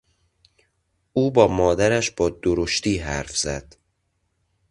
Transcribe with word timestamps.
او 1.13 1.31
با 1.31 1.47
مادرش 1.47 2.11
با 2.11 2.29
درشتی 2.29 2.97
حرف 2.97 3.37
زد. 3.37 3.75